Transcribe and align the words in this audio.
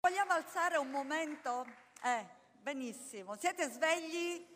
Vogliamo 0.00 0.32
alzare 0.32 0.76
un 0.76 0.90
momento? 0.90 1.66
Eh, 2.04 2.24
benissimo. 2.62 3.36
Siete 3.36 3.68
svegli? 3.68 4.46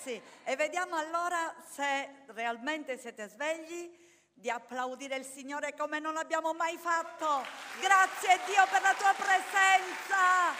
Sì. 0.00 0.20
E 0.44 0.54
vediamo 0.54 0.94
allora 0.94 1.52
se 1.68 2.22
realmente 2.26 2.96
siete 2.96 3.28
svegli 3.28 4.02
di 4.34 4.50
applaudire 4.50 5.16
il 5.16 5.24
Signore 5.24 5.74
come 5.74 5.98
non 5.98 6.16
abbiamo 6.16 6.52
mai 6.54 6.76
fatto. 6.76 7.44
Grazie 7.80 8.38
Dio 8.46 8.64
per 8.70 8.82
la 8.82 8.94
tua 8.94 9.12
presenza. 9.14 10.54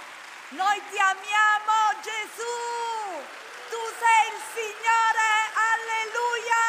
Noi 0.48 0.82
ti 0.90 0.98
amiamo 0.98 2.00
Gesù. 2.02 3.22
Tu 3.70 3.82
sei 4.00 4.28
il 4.34 4.40
Signore. 4.50 5.30
Alleluia. 5.70 6.64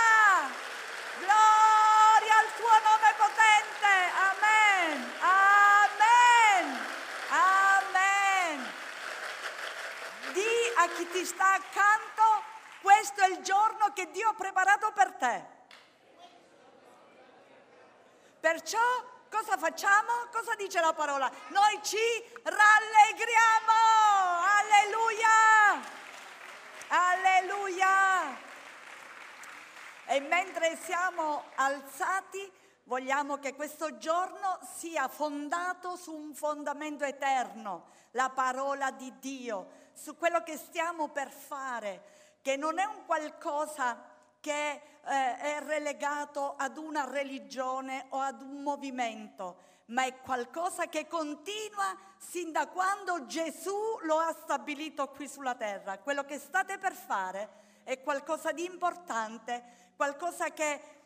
Gloria 1.20 2.38
al 2.38 2.50
tuo 2.58 2.76
nome 2.84 3.14
potente. 3.18 3.94
Amen. 4.30 5.12
Amen. 5.20 6.94
Amen. 7.30 8.66
Di 10.34 10.50
a 10.86 10.90
chi 10.90 11.08
ti 11.10 11.26
sta 11.26 11.54
accanto, 11.54 12.44
questo 12.82 13.22
è 13.22 13.30
il 13.30 13.40
giorno 13.42 13.92
che 13.94 14.12
Dio 14.12 14.30
ha 14.30 14.34
preparato 14.34 14.92
per 14.92 15.14
te. 15.14 15.54
Perciò 18.40 18.80
cosa 19.32 19.58
facciamo? 19.58 20.28
Cosa 20.32 20.54
dice 20.54 20.80
la 20.80 20.94
parola? 20.94 21.32
Noi 21.48 21.80
ci 21.82 21.98
rallegriamo! 22.44 23.74
Alleluia! 24.60 25.82
Alleluia! 26.90 28.38
E 30.06 30.20
mentre 30.20 30.78
siamo 30.78 31.46
alzati, 31.56 32.52
vogliamo 32.84 33.40
che 33.40 33.56
questo 33.56 33.98
giorno 33.98 34.60
sia 34.78 35.08
fondato 35.08 35.96
su 35.96 36.14
un 36.14 36.36
fondamento 36.36 37.04
eterno, 37.04 37.88
la 38.12 38.30
parola 38.30 38.92
di 38.92 39.18
Dio, 39.18 39.85
su 39.96 40.16
quello 40.18 40.44
che 40.44 40.58
stiamo 40.58 41.10
per 41.10 41.32
fare, 41.32 42.02
che 42.42 42.56
non 42.56 42.78
è 42.78 42.84
un 42.86 43.06
qualcosa 43.06 44.14
che 44.40 44.72
eh, 44.72 45.38
è 45.38 45.60
relegato 45.64 46.56
ad 46.58 46.78
una 46.78 47.10
religione 47.10 48.06
o 48.10 48.20
ad 48.20 48.42
un 48.42 48.62
movimento, 48.62 49.74
ma 49.88 50.06
è 50.06 50.20
qualcosa 50.22 50.88
che 50.88 51.08
continua 51.08 51.96
sin 52.18 52.52
da 52.52 52.68
quando 52.68 53.26
Gesù 53.26 54.00
lo 54.04 54.18
ha 54.20 54.34
stabilito 54.34 55.10
qui 55.10 55.28
sulla 55.28 55.56
terra. 55.56 55.98
Quello 56.00 56.24
che 56.24 56.38
state 56.38 56.78
per 56.78 56.94
fare 56.94 57.64
è 57.84 58.02
qualcosa 58.02 58.52
di 58.52 58.66
importante, 58.66 59.92
qualcosa 59.96 60.52
che 60.52 61.05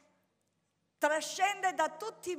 trascende 1.00 1.74
da 1.74 1.90
tutti, 1.90 2.38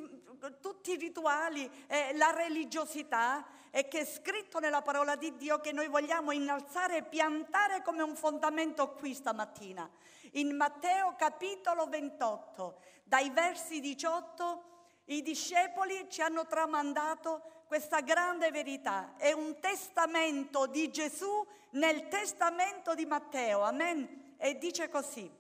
tutti 0.61 0.93
i 0.93 0.97
rituali, 0.97 1.69
eh, 1.89 2.17
la 2.17 2.31
religiosità 2.31 3.45
e 3.71 3.89
che 3.89 4.01
è 4.01 4.05
scritto 4.05 4.59
nella 4.61 4.83
parola 4.83 5.17
di 5.17 5.37
Dio 5.37 5.61
che 5.61 5.73
noi 5.73 5.89
vogliamo 5.89 6.31
innalzare 6.31 6.99
e 6.99 7.03
piantare 7.03 7.83
come 7.83 8.03
un 8.03 8.15
fondamento 8.15 8.93
qui 8.93 9.15
stamattina. 9.15 9.89
In 10.33 10.55
Matteo 10.55 11.15
capitolo 11.17 11.87
28, 11.87 12.81
dai 13.05 13.31
versi 13.31 13.81
18, 13.81 14.65
i 15.07 15.23
discepoli 15.23 16.07
ci 16.09 16.21
hanno 16.21 16.47
tramandato 16.47 17.65
questa 17.67 18.01
grande 18.01 18.51
verità. 18.51 19.15
È 19.17 19.33
un 19.33 19.59
testamento 19.59 20.67
di 20.67 20.91
Gesù 20.91 21.47
nel 21.71 22.09
testamento 22.09 22.95
di 22.95 23.07
Matteo. 23.07 23.63
Amen. 23.63 24.35
E 24.37 24.59
dice 24.59 24.89
così. 24.89 25.40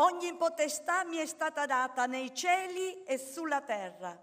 Ogni 0.00 0.34
potestà 0.34 1.04
mi 1.04 1.16
è 1.16 1.26
stata 1.26 1.66
data 1.66 2.06
nei 2.06 2.32
cieli 2.32 3.02
e 3.02 3.18
sulla 3.18 3.60
terra. 3.62 4.16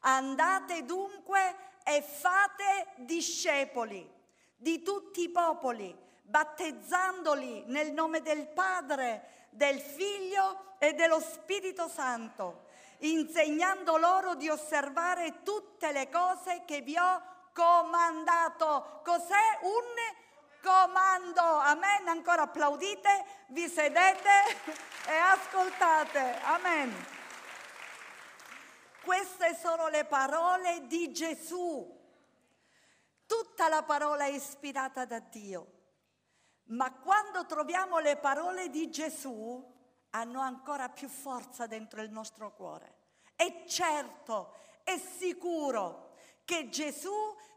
Andate 0.00 0.84
dunque 0.84 1.56
e 1.84 2.02
fate 2.02 2.88
discepoli 2.96 4.08
di 4.56 4.82
tutti 4.82 5.22
i 5.22 5.28
popoli 5.28 5.96
battezzandoli 6.22 7.64
nel 7.66 7.92
nome 7.92 8.20
del 8.20 8.48
Padre, 8.48 9.46
del 9.50 9.78
Figlio 9.78 10.74
e 10.78 10.94
dello 10.94 11.20
Spirito 11.20 11.88
Santo, 11.88 12.64
insegnando 12.98 13.98
loro 13.98 14.34
di 14.34 14.48
osservare 14.48 15.42
tutte 15.44 15.92
le 15.92 16.08
cose 16.08 16.62
che 16.64 16.80
vi 16.80 16.96
ho 16.96 17.22
comandato. 17.52 19.00
Cos'è 19.04 19.58
un 19.62 20.21
comando? 20.62 21.42
Amen. 21.42 22.08
Ancora 22.08 22.42
applaudite, 22.42 23.24
vi 23.48 23.68
sedete 23.68 24.30
e 25.08 25.14
ascoltate. 25.14 26.40
Amen. 26.42 26.94
Queste 29.02 29.56
sono 29.56 29.88
le 29.88 30.04
parole 30.04 30.86
di 30.86 31.12
Gesù. 31.12 32.00
Tutta 33.26 33.68
la 33.68 33.82
parola 33.82 34.24
è 34.24 34.28
ispirata 34.28 35.04
da 35.04 35.18
Dio. 35.18 35.80
Ma 36.66 36.92
quando 36.92 37.44
troviamo 37.44 37.98
le 37.98 38.16
parole 38.16 38.70
di 38.70 38.88
Gesù, 38.90 39.70
hanno 40.10 40.40
ancora 40.40 40.88
più 40.88 41.08
forza 41.08 41.66
dentro 41.66 42.00
il 42.02 42.10
nostro 42.10 42.52
cuore. 42.54 43.00
E 43.34 43.64
certo, 43.66 44.54
è 44.84 44.96
sicuro 44.98 46.14
che 46.44 46.68
Gesù, 46.68 47.12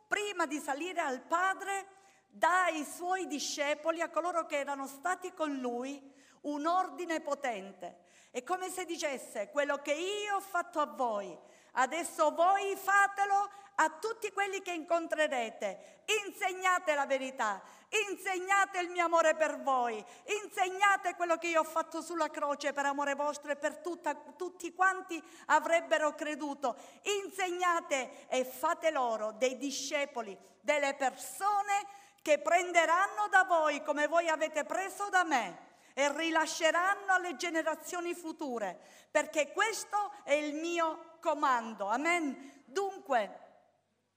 prima 0.08 0.46
di 0.46 0.60
salire 0.60 1.02
al 1.02 1.22
Padre, 1.22 1.88
dà 2.36 2.66
ai 2.66 2.84
suoi 2.84 3.28
discepoli, 3.28 4.02
a 4.02 4.10
coloro 4.10 4.46
che 4.46 4.58
erano 4.58 4.88
stati 4.88 5.34
con 5.34 5.56
lui, 5.56 6.14
un 6.42 6.66
ordine 6.66 7.22
potente. 7.22 8.04
È 8.30 8.44
come 8.44 8.70
se 8.70 8.84
dicesse, 8.84 9.50
quello 9.52 9.78
che 9.78 9.94
io 9.94 10.36
ho 10.36 10.42
fatto 10.42 10.82
a 10.82 10.86
voi, 10.86 11.38
adesso 11.74 12.32
voi 12.32 12.76
fatelo 12.76 13.50
a 13.76 13.90
tutti 13.90 14.32
quelli 14.32 14.62
che 14.62 14.74
incontrerete. 14.74 16.04
Insegnate 16.26 16.94
la 16.94 17.06
verità, 17.06 17.62
insegnate 18.10 18.80
il 18.80 18.90
mio 18.90 19.06
amore 19.06 19.36
per 19.36 19.62
voi, 19.62 20.04
insegnate 20.44 21.16
quello 21.16 21.38
che 21.38 21.48
io 21.48 21.62
ho 21.62 21.66
fatto 21.66 22.02
sulla 22.02 22.30
croce 22.30 22.74
per 22.74 22.86
amore 22.86 23.16
vostro 23.16 23.52
e 23.52 23.56
per 23.56 23.78
tutta, 23.78 24.14
tutti 24.14 24.74
quanti 24.74 25.22
avrebbero 25.46 26.14
creduto. 26.14 26.76
Insegnate 27.24 28.28
e 28.28 28.44
fate 28.44 28.92
loro 28.92 29.32
dei 29.32 29.58
discepoli, 29.58 30.38
delle 30.60 30.94
persone 30.96 32.04
che 32.26 32.40
prenderanno 32.40 33.28
da 33.30 33.44
voi 33.44 33.84
come 33.84 34.08
voi 34.08 34.30
avete 34.30 34.64
preso 34.64 35.10
da 35.10 35.24
me 35.24 35.74
e 35.94 36.12
rilasceranno 36.12 37.14
alle 37.14 37.36
generazioni 37.36 38.16
future, 38.16 38.80
perché 39.12 39.52
questo 39.52 40.12
è 40.24 40.34
il 40.34 40.56
mio 40.56 41.18
comando. 41.22 41.86
Amen. 41.86 42.64
Dunque, 42.66 43.42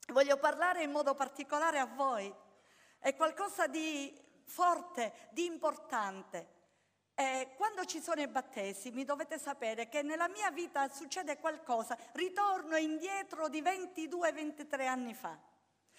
voglio 0.06 0.38
parlare 0.38 0.84
in 0.84 0.90
modo 0.90 1.14
particolare 1.14 1.78
a 1.78 1.84
voi 1.84 2.34
è 2.98 3.14
qualcosa 3.14 3.66
di 3.66 4.18
forte, 4.46 5.12
di 5.32 5.44
importante. 5.44 6.56
Eh, 7.14 7.50
quando 7.58 7.84
ci 7.84 8.00
sono 8.00 8.22
i 8.22 8.28
battesimi 8.28 9.04
dovete 9.04 9.38
sapere 9.38 9.90
che 9.90 10.00
nella 10.00 10.28
mia 10.28 10.50
vita 10.50 10.88
succede 10.88 11.36
qualcosa, 11.36 11.94
ritorno 12.12 12.78
indietro 12.78 13.50
di 13.50 13.60
22-23 13.60 14.86
anni 14.86 15.12
fa. 15.12 15.47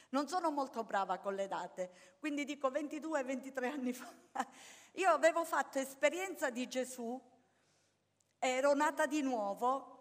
Non 0.09 0.27
sono 0.27 0.49
molto 0.49 0.83
brava 0.83 1.19
con 1.19 1.35
le 1.35 1.47
date, 1.47 2.17
quindi 2.19 2.43
dico 2.43 2.69
22-23 2.69 3.71
anni 3.71 3.93
fa. 3.93 4.11
Io 4.93 5.11
avevo 5.11 5.43
fatto 5.43 5.77
esperienza 5.77 6.49
di 6.49 6.67
Gesù, 6.67 7.19
ero 8.39 8.73
nata 8.73 9.05
di 9.05 9.21
nuovo 9.21 9.97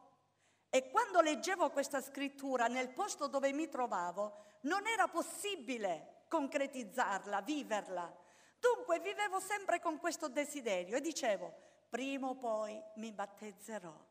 e 0.71 0.91
quando 0.91 1.21
leggevo 1.21 1.71
questa 1.71 2.01
scrittura 2.01 2.67
nel 2.67 2.91
posto 2.91 3.27
dove 3.27 3.53
mi 3.53 3.69
trovavo 3.69 4.45
non 4.63 4.87
era 4.87 5.09
possibile 5.09 6.25
concretizzarla, 6.29 7.41
viverla. 7.43 8.27
Dunque 8.59 9.01
vivevo 9.01 9.41
sempre 9.41 9.81
con 9.81 9.99
questo 9.99 10.29
desiderio 10.29 10.97
e 10.97 11.01
dicevo, 11.01 11.55
prima 11.89 12.29
o 12.29 12.35
poi 12.37 12.81
mi 12.97 13.13
battezzerò. 13.13 14.07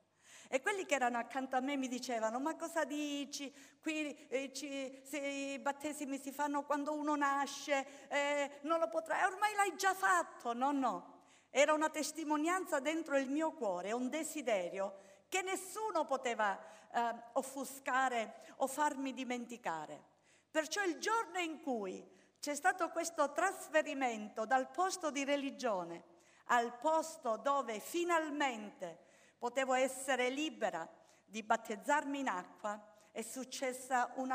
E 0.50 0.62
quelli 0.62 0.85
che 0.85 0.96
erano 0.96 1.18
accanto 1.18 1.56
a 1.56 1.59
me 1.59 1.75
mi 1.75 1.88
dicevano, 1.88 2.40
ma 2.40 2.56
cosa 2.56 2.85
dici? 2.85 3.53
Qui 3.81 4.28
eh, 4.28 4.53
ci, 4.53 5.02
se, 5.03 5.18
i 5.18 5.59
battesimi 5.59 6.18
si 6.18 6.31
fanno 6.31 6.63
quando 6.63 6.94
uno 6.94 7.16
nasce, 7.16 8.07
eh, 8.07 8.60
non 8.62 8.80
lo 8.80 8.88
potrai, 8.88 9.24
ormai 9.25 9.54
l'hai 9.56 9.75
già 9.75 9.94
fatto. 9.94 10.54
No, 10.54 10.72
no, 10.72 11.16
era 11.50 11.74
una 11.74 11.89
testimonianza 11.89 12.80
dentro 12.80 13.18
il 13.18 13.30
mio 13.30 13.51
cuore, 13.51 13.92
un 13.92 14.10
desiderio 14.10 15.06
che 15.27 15.42
nessuno 15.42 16.06
poteva 16.06 16.57
eh, 16.94 17.13
offuscare 17.33 18.42
o 18.57 18.68
farmi 18.68 19.13
dimenticare. 19.13 20.16
Perciò 20.50 20.83
il 20.83 20.98
giorno 20.98 21.39
in 21.39 21.62
cui 21.62 22.16
c'è 22.39 22.56
stato 22.56 22.89
questo 22.89 23.31
trasferimento 23.33 24.45
dal 24.45 24.69
posto 24.69 25.12
di 25.12 25.24
religione 25.24 26.16
al 26.48 26.77
posto 26.77 27.38
dove 27.38 27.80
finalmente 27.80 29.06
potevo 29.38 29.74
essere 29.74 30.30
libera 30.30 30.88
di 31.25 31.44
battezzarmi 31.44 32.19
in 32.19 32.28
acqua, 32.28 32.81
è, 33.12 33.25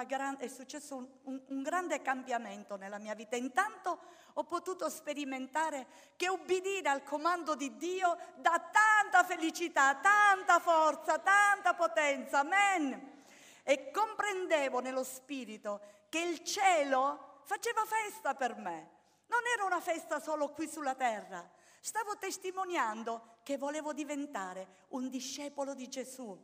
gran, 0.06 0.36
è 0.38 0.48
successo 0.48 0.96
un, 0.96 1.08
un, 1.22 1.42
un, 1.46 1.62
grande 1.62 2.02
cambiamento 2.02 2.76
nella 2.76 2.98
mia 2.98 3.14
vita. 3.14 3.36
Intanto 3.36 3.98
ho 4.32 4.44
potuto 4.44 4.88
sperimentare 4.88 5.86
che 6.16 6.28
ubbidire 6.28 6.88
al 6.88 7.04
comando 7.04 7.54
di 7.54 7.76
Dio 7.76 8.18
dà 8.36 8.58
tanta 8.72 9.22
felicità, 9.22 9.94
tanta 9.96 10.58
forza, 10.58 11.18
tanta 11.20 11.74
potenza. 11.74 12.40
Amen. 12.40 13.22
E 13.62 13.92
comprendevo 13.92 14.80
nello 14.80 15.04
spirito 15.04 15.80
che 16.08 16.18
il 16.18 16.42
cielo 16.42 17.40
faceva 17.44 17.84
festa 17.84 18.34
per 18.34 18.56
me. 18.56 18.90
Non 19.26 19.40
era 19.54 19.64
una 19.64 19.80
festa 19.80 20.18
solo 20.18 20.50
qui 20.50 20.66
sulla 20.66 20.96
terra. 20.96 21.48
Stavo 21.84 22.16
testimoniando 22.16 23.38
che 23.42 23.58
volevo 23.58 23.92
diventare 23.92 24.84
un 24.90 25.08
discepolo 25.08 25.74
di 25.74 25.88
Gesù, 25.88 26.40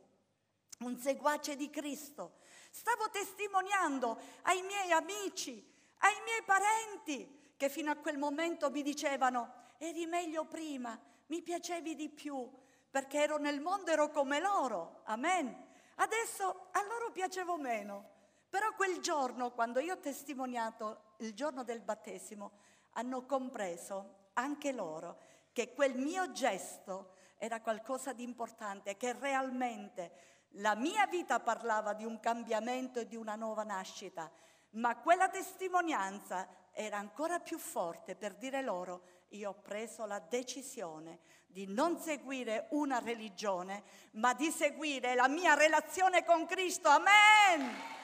un 0.79 0.97
seguace 0.97 1.55
di 1.55 1.69
Cristo. 1.69 2.39
Stavo 2.69 3.09
testimoniando 3.09 4.19
ai 4.41 4.61
miei 4.63 4.91
amici, 4.91 5.65
ai 5.99 6.21
miei 6.25 6.43
parenti, 6.43 7.53
che 7.55 7.69
fino 7.69 7.89
a 7.89 7.95
quel 7.95 8.17
momento 8.17 8.69
mi 8.69 8.81
dicevano, 8.81 9.53
eri 9.77 10.05
meglio 10.07 10.43
prima, 10.43 10.99
mi 11.27 11.41
piacevi 11.41 11.95
di 11.95 12.09
più, 12.09 12.51
perché 12.89 13.21
ero 13.21 13.37
nel 13.37 13.61
mondo, 13.61 13.91
ero 13.91 14.09
come 14.09 14.41
loro. 14.41 15.03
Amen. 15.05 15.67
Adesso 15.95 16.67
a 16.71 16.83
loro 16.83 17.11
piacevo 17.13 17.55
meno. 17.55 18.09
Però 18.49 18.73
quel 18.75 18.99
giorno, 18.99 19.51
quando 19.51 19.79
io 19.79 19.93
ho 19.93 19.99
testimoniato 19.99 21.13
il 21.19 21.33
giorno 21.33 21.63
del 21.63 21.79
battesimo, 21.79 22.51
hanno 22.91 23.25
compreso 23.25 24.18
anche 24.39 24.71
loro 24.71 25.19
che 25.51 25.73
quel 25.73 25.95
mio 25.95 26.31
gesto 26.31 27.13
era 27.37 27.61
qualcosa 27.61 28.13
di 28.13 28.23
importante, 28.23 28.97
che 28.97 29.13
realmente 29.13 30.11
la 30.53 30.75
mia 30.75 31.05
vita 31.07 31.39
parlava 31.39 31.93
di 31.93 32.05
un 32.05 32.19
cambiamento 32.19 32.99
e 32.99 33.07
di 33.07 33.15
una 33.15 33.35
nuova 33.35 33.63
nascita, 33.63 34.29
ma 34.71 34.97
quella 34.97 35.29
testimonianza 35.29 36.47
era 36.71 36.97
ancora 36.97 37.39
più 37.39 37.57
forte 37.57 38.15
per 38.15 38.35
dire 38.35 38.61
loro 38.61 39.01
io 39.29 39.49
ho 39.49 39.53
preso 39.53 40.05
la 40.05 40.19
decisione 40.19 41.19
di 41.45 41.65
non 41.67 41.99
seguire 41.99 42.67
una 42.71 42.99
religione, 42.99 43.83
ma 44.11 44.33
di 44.33 44.51
seguire 44.51 45.15
la 45.15 45.27
mia 45.27 45.55
relazione 45.55 46.23
con 46.23 46.45
Cristo. 46.45 46.89
Amen! 46.89 47.97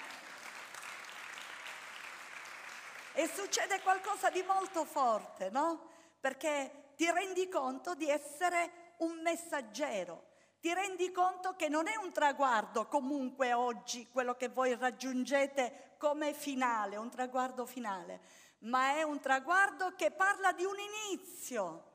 E 3.14 3.28
succede 3.28 3.82
qualcosa 3.82 4.30
di 4.30 4.44
molto 4.44 4.84
forte, 4.84 5.50
no? 5.50 5.94
Perché 6.26 6.94
ti 6.96 7.08
rendi 7.12 7.48
conto 7.48 7.94
di 7.94 8.10
essere 8.10 8.96
un 8.98 9.22
messaggero, 9.22 10.24
ti 10.60 10.74
rendi 10.74 11.12
conto 11.12 11.56
che 11.56 11.70
non 11.70 11.88
è 11.88 11.96
un 11.98 12.12
traguardo 12.12 12.88
comunque 12.88 13.54
oggi 13.54 14.10
quello 14.10 14.34
che 14.34 14.48
voi 14.48 14.76
raggiungete 14.76 15.94
come 16.00 16.34
finale, 16.34 16.96
un 16.96 17.12
traguardo 17.12 17.68
finale, 17.68 18.22
ma 18.62 18.96
è 18.96 19.04
un 19.04 19.20
traguardo 19.20 19.94
che 19.96 20.10
parla 20.10 20.52
di 20.52 20.66
un 20.66 20.78
inizio 20.80 21.95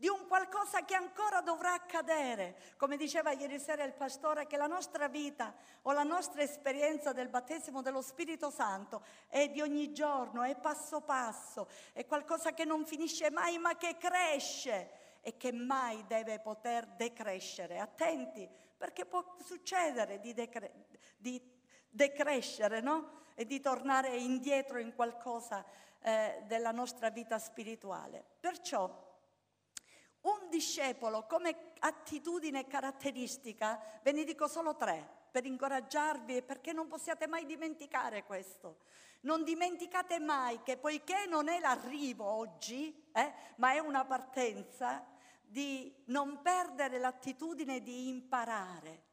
di 0.00 0.08
un 0.08 0.26
qualcosa 0.26 0.82
che 0.86 0.94
ancora 0.94 1.42
dovrà 1.42 1.74
accadere. 1.74 2.56
Come 2.78 2.96
diceva 2.96 3.32
ieri 3.32 3.58
sera 3.58 3.84
il 3.84 3.92
pastore, 3.92 4.46
che 4.46 4.56
la 4.56 4.66
nostra 4.66 5.08
vita 5.08 5.54
o 5.82 5.92
la 5.92 6.04
nostra 6.04 6.40
esperienza 6.40 7.12
del 7.12 7.28
battesimo 7.28 7.82
dello 7.82 8.00
Spirito 8.00 8.48
Santo 8.48 9.04
è 9.28 9.50
di 9.50 9.60
ogni 9.60 9.92
giorno, 9.92 10.42
è 10.42 10.56
passo 10.56 11.02
passo, 11.02 11.68
è 11.92 12.06
qualcosa 12.06 12.54
che 12.54 12.64
non 12.64 12.86
finisce 12.86 13.30
mai 13.30 13.58
ma 13.58 13.76
che 13.76 13.98
cresce 13.98 15.18
e 15.20 15.36
che 15.36 15.52
mai 15.52 16.02
deve 16.06 16.40
poter 16.40 16.86
decrescere. 16.86 17.78
Attenti, 17.78 18.48
perché 18.78 19.04
può 19.04 19.36
succedere 19.44 20.18
di, 20.18 20.32
decre- 20.32 20.86
di 21.18 21.38
decrescere, 21.90 22.80
no? 22.80 23.18
E 23.34 23.44
di 23.44 23.60
tornare 23.60 24.16
indietro 24.16 24.78
in 24.78 24.94
qualcosa 24.94 25.62
eh, 26.00 26.42
della 26.46 26.72
nostra 26.72 27.10
vita 27.10 27.38
spirituale. 27.38 28.24
Perciò 28.40 29.08
un 30.22 30.48
discepolo 30.48 31.26
come 31.26 31.72
attitudine 31.78 32.66
caratteristica, 32.66 33.80
ve 34.02 34.12
ne 34.12 34.24
dico 34.24 34.46
solo 34.48 34.76
tre 34.76 35.18
per 35.30 35.46
incoraggiarvi 35.46 36.36
e 36.36 36.42
perché 36.42 36.72
non 36.72 36.88
possiate 36.88 37.26
mai 37.26 37.46
dimenticare 37.46 38.24
questo. 38.24 38.80
Non 39.22 39.44
dimenticate 39.44 40.18
mai 40.18 40.62
che 40.62 40.76
poiché 40.76 41.26
non 41.26 41.48
è 41.48 41.60
l'arrivo 41.60 42.24
oggi, 42.24 43.10
eh, 43.12 43.32
ma 43.56 43.72
è 43.72 43.78
una 43.78 44.04
partenza, 44.04 45.06
di 45.42 45.92
non 46.06 46.42
perdere 46.42 46.98
l'attitudine 46.98 47.82
di 47.82 48.08
imparare. 48.08 49.08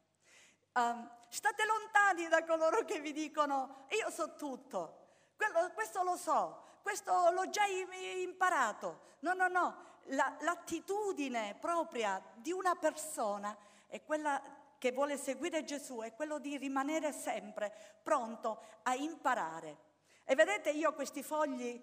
Um, 0.73 1.09
state 1.29 1.65
lontani 1.65 2.27
da 2.27 2.43
coloro 2.43 2.85
che 2.85 2.99
vi 2.99 3.11
dicono 3.11 3.85
io 3.89 4.11
so 4.11 4.35
tutto, 4.35 5.07
Quello, 5.37 5.71
questo 5.73 6.01
lo 6.01 6.17
so, 6.17 6.63
questo 6.81 7.29
l'ho 7.29 7.47
già 7.49 7.65
imparato. 7.65 9.15
No, 9.19 9.33
no, 9.33 9.47
no, 9.47 9.96
la, 10.09 10.35
l'attitudine 10.41 11.55
propria 11.59 12.21
di 12.35 12.51
una 12.51 12.75
persona 12.75 13.55
è 13.87 14.03
quella 14.03 14.41
che 14.77 14.91
vuole 14.91 15.17
seguire 15.17 15.63
Gesù, 15.63 15.99
è 15.99 16.13
quello 16.13 16.39
di 16.39 16.57
rimanere 16.57 17.11
sempre 17.11 17.73
pronto 18.03 18.61
a 18.83 18.95
imparare. 18.95 19.85
E 20.23 20.35
vedete, 20.35 20.69
io 20.71 20.93
questi 20.93 21.23
fogli 21.23 21.81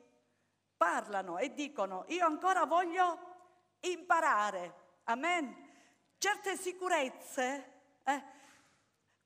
parlano 0.77 1.39
e 1.39 1.53
dicono, 1.55 2.05
io 2.09 2.25
ancora 2.25 2.65
voglio 2.65 3.19
imparare. 3.81 4.83
Amen. 5.05 5.73
Certe 6.19 6.57
sicurezze, 6.57 7.73
eh, 8.05 8.23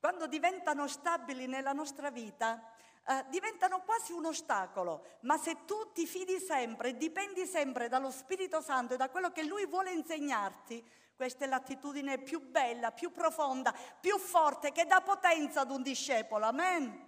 quando 0.00 0.26
diventano 0.26 0.86
stabili 0.86 1.46
nella 1.46 1.72
nostra 1.72 2.10
vita, 2.10 2.72
eh, 3.08 3.24
diventano 3.30 3.80
quasi 3.80 4.12
un 4.12 4.26
ostacolo, 4.26 5.16
ma 5.20 5.38
se 5.38 5.64
tu 5.64 5.92
ti 5.92 6.06
fidi 6.06 6.38
sempre, 6.38 6.94
dipendi 6.94 7.46
sempre 7.46 7.88
dallo 7.88 8.10
Spirito 8.10 8.60
Santo 8.60 8.92
e 8.92 8.96
da 8.98 9.08
quello 9.08 9.32
che 9.32 9.44
Lui 9.44 9.64
vuole 9.64 9.92
insegnarti, 9.92 10.84
questa 11.16 11.46
è 11.46 11.48
l'attitudine 11.48 12.18
più 12.18 12.50
bella, 12.50 12.92
più 12.92 13.10
profonda, 13.10 13.74
più 13.98 14.18
forte, 14.18 14.72
che 14.72 14.84
dà 14.84 15.00
potenza 15.00 15.62
ad 15.62 15.70
un 15.70 15.82
discepolo. 15.82 16.44
Amen. 16.44 17.06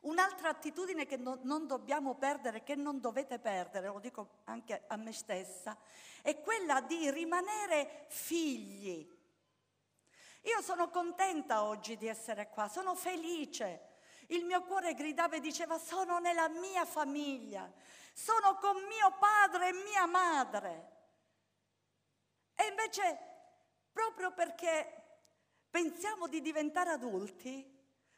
Un'altra 0.00 0.48
attitudine 0.48 1.06
che 1.06 1.16
no, 1.16 1.38
non 1.42 1.68
dobbiamo 1.68 2.16
perdere, 2.16 2.64
che 2.64 2.74
non 2.74 3.00
dovete 3.00 3.38
perdere, 3.38 3.86
lo 3.86 4.00
dico 4.00 4.40
anche 4.46 4.82
a 4.88 4.96
me 4.96 5.12
stessa, 5.12 5.78
è 6.22 6.40
quella 6.40 6.80
di 6.80 7.08
rimanere 7.08 8.06
figli. 8.08 9.08
Io 10.40 10.60
sono 10.60 10.90
contenta 10.90 11.62
oggi 11.62 11.96
di 11.96 12.08
essere 12.08 12.48
qua, 12.48 12.66
sono 12.66 12.96
felice 12.96 13.90
il 14.32 14.44
mio 14.44 14.62
cuore 14.62 14.94
gridava 14.94 15.36
e 15.36 15.40
diceva 15.40 15.78
sono 15.78 16.18
nella 16.18 16.48
mia 16.48 16.84
famiglia, 16.84 17.70
sono 18.12 18.56
con 18.56 18.76
mio 18.76 19.16
padre 19.18 19.68
e 19.68 19.72
mia 19.72 20.06
madre. 20.06 20.90
E 22.54 22.66
invece, 22.66 23.18
proprio 23.92 24.32
perché 24.32 25.00
pensiamo 25.70 26.28
di 26.28 26.40
diventare 26.40 26.90
adulti, 26.90 27.68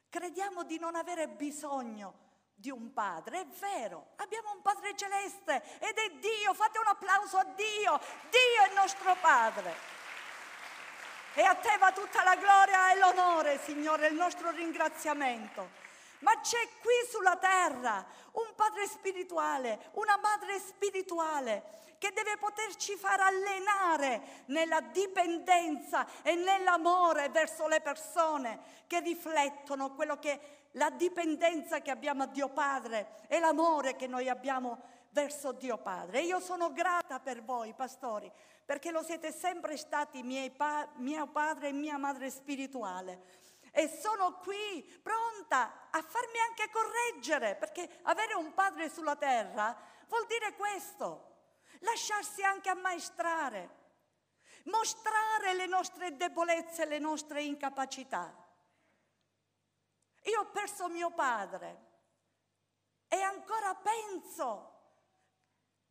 crediamo 0.08 0.64
di 0.64 0.78
non 0.78 0.94
avere 0.94 1.28
bisogno 1.28 2.22
di 2.55 2.70
un 2.70 2.93
padre. 2.93 3.40
È 3.40 3.46
vero, 3.46 4.12
abbiamo 4.17 4.52
un 4.52 4.62
padre 4.62 4.96
celeste 4.96 5.62
ed 5.81 5.96
è 5.96 6.10
Dio. 6.19 6.55
Fate 6.55 6.79
un 6.79 6.86
applauso 6.86 7.39
a 7.39 7.44
Dio. 7.44 8.00
Dio 8.31 8.70
è 8.70 8.74
nostro 8.74 9.17
padre. 9.20 9.93
E 11.36 11.43
a 11.43 11.55
te 11.56 11.77
va 11.79 11.91
tutta 11.91 12.22
la 12.22 12.36
gloria 12.36 12.93
e 12.93 12.98
l'onore, 12.98 13.58
Signore, 13.58 14.06
il 14.06 14.15
nostro 14.15 14.50
ringraziamento 14.53 15.82
ma 16.24 16.40
c'è 16.40 16.69
qui 16.81 16.94
sulla 17.10 17.36
terra 17.36 18.04
un 18.32 18.54
padre 18.56 18.86
spirituale, 18.86 19.90
una 19.93 20.19
madre 20.20 20.58
spirituale 20.58 21.82
che 21.98 22.12
deve 22.12 22.38
poterci 22.38 22.96
far 22.96 23.20
allenare 23.20 24.44
nella 24.46 24.81
dipendenza 24.81 26.06
e 26.22 26.34
nell'amore 26.34 27.28
verso 27.28 27.69
le 27.69 27.81
persone 27.81 28.82
che 28.86 29.00
riflettono 29.00 29.94
quello 29.94 30.19
che 30.19 30.62
la 30.72 30.90
dipendenza 30.90 31.81
che 31.81 31.90
abbiamo 31.90 32.24
a 32.24 32.26
Dio 32.26 32.48
Padre 32.48 33.20
e 33.28 33.38
l'amore 33.38 33.94
che 33.94 34.06
noi 34.06 34.28
abbiamo 34.28 34.81
verso 35.10 35.52
Dio 35.52 35.76
Padre. 35.78 36.20
E 36.20 36.24
io 36.24 36.40
sono 36.40 36.72
grata 36.72 37.20
per 37.20 37.44
voi, 37.44 37.74
pastori, 37.74 38.31
perché 38.64 38.90
lo 38.90 39.02
siete 39.02 39.31
sempre 39.31 39.76
stati 39.76 40.22
mio 40.22 41.26
padre 41.28 41.69
e 41.69 41.72
mia 41.72 41.96
madre 41.96 42.31
spirituale 42.31 43.43
e 43.76 43.88
sono 43.88 44.38
qui 44.38 44.82
pronta 45.02 45.88
a 45.90 46.00
farmi 46.00 46.38
anche 46.38 46.70
correggere, 46.70 47.56
perché 47.56 47.98
avere 48.02 48.34
un 48.34 48.54
padre 48.54 48.88
sulla 48.88 49.16
terra 49.16 49.76
vuol 50.06 50.26
dire 50.26 50.54
questo, 50.54 51.32
lasciarsi 51.81 52.44
anche 52.44 52.69
ammaestrare, 52.69 53.82
mostrare 54.66 55.54
le 55.54 55.66
nostre 55.66 56.16
debolezze 56.16 56.86
le 56.86 57.00
nostre 57.00 57.43
incapacità. 57.43 58.32
Io 60.22 60.40
ho 60.40 60.46
perso 60.50 60.88
mio 60.88 61.10
padre 61.10 61.93
e 63.08 63.20
ancora 63.20 63.74
penso 63.74 64.73